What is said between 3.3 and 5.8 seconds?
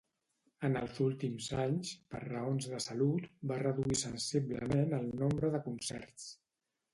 va reduir sensiblement el nombre de